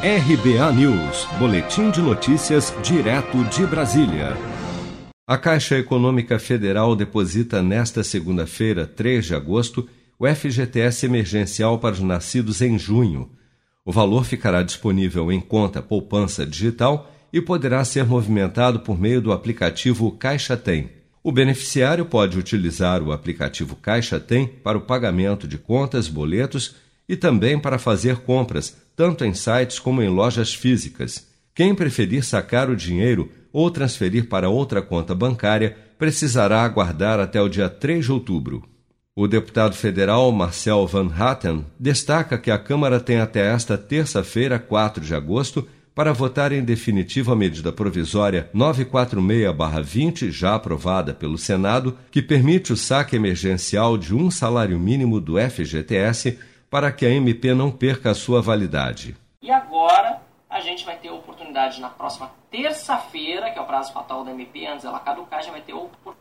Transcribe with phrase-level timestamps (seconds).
[0.00, 4.36] RBA News, Boletim de Notícias, direto de Brasília.
[5.26, 12.00] A Caixa Econômica Federal deposita nesta segunda-feira, 3 de agosto, o FGTS emergencial para os
[12.00, 13.28] nascidos em junho.
[13.84, 19.32] O valor ficará disponível em conta poupança digital e poderá ser movimentado por meio do
[19.32, 20.90] aplicativo Caixa Tem.
[21.24, 26.76] O beneficiário pode utilizar o aplicativo Caixa Tem para o pagamento de contas, boletos
[27.08, 31.26] e também para fazer compras, tanto em sites como em lojas físicas.
[31.54, 37.48] Quem preferir sacar o dinheiro ou transferir para outra conta bancária precisará aguardar até o
[37.48, 38.62] dia 3 de outubro.
[39.16, 45.04] O deputado federal Marcel Van Hatten destaca que a Câmara tem até esta terça-feira, 4
[45.04, 52.22] de agosto, para votar em definitivo a medida provisória 946-20, já aprovada pelo Senado, que
[52.22, 56.38] permite o saque emergencial de um salário mínimo do FGTS
[56.70, 59.16] para que a MP não perca a sua validade.
[59.40, 63.92] E agora a gente vai ter a oportunidade na próxima terça-feira, que é o prazo
[63.92, 66.18] fatal da MP, antes ela caducar, já vai ter a oportunidade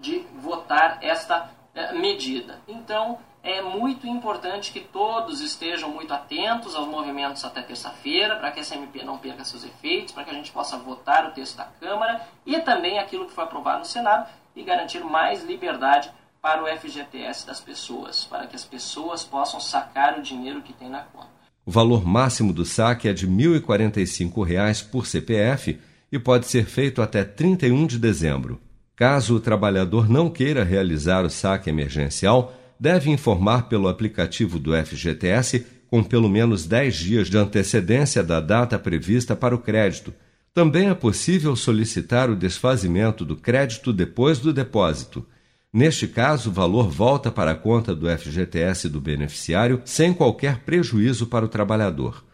[0.00, 2.60] de votar esta eh, medida.
[2.66, 8.60] Então, é muito importante que todos estejam muito atentos aos movimentos até terça-feira, para que
[8.60, 11.64] essa MP não perca seus efeitos, para que a gente possa votar o texto da
[11.64, 16.12] Câmara e também aquilo que foi aprovado no Senado e garantir mais liberdade
[16.42, 20.88] para o FGTS das pessoas, para que as pessoas possam sacar o dinheiro que tem
[20.88, 21.28] na conta.
[21.66, 25.78] O valor máximo do saque é de R$ 1.045 por CPF
[26.10, 28.60] e pode ser feito até 31 de dezembro.
[28.96, 35.66] Caso o trabalhador não queira realizar o saque emergencial, deve informar pelo aplicativo do FGTS
[35.88, 40.14] com pelo menos 10 dias de antecedência da data prevista para o crédito.
[40.54, 45.26] Também é possível solicitar o desfazimento do crédito depois do depósito.
[45.72, 51.26] Neste caso, o valor volta para a conta do FGTS do beneficiário sem qualquer prejuízo
[51.26, 52.24] para o trabalhador.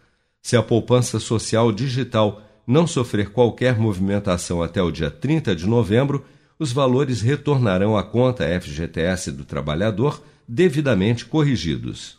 [0.41, 6.25] Se a poupança social digital não sofrer qualquer movimentação até o dia 30 de novembro,
[6.59, 12.19] os valores retornarão à conta FGTS do trabalhador devidamente corrigidos.